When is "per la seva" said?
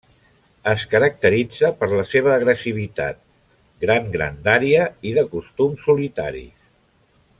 1.81-2.31